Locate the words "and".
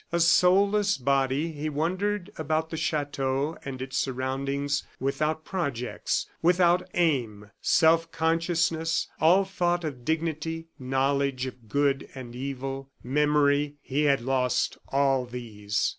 3.63-3.83, 12.15-12.35